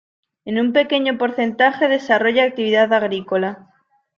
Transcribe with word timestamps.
En 0.45 0.57
un 0.59 0.73
pequeño 0.73 1.19
porcentaje 1.19 1.87
desarrolla 1.87 2.45
actividad 2.45 2.91
agrícola. 2.91 3.69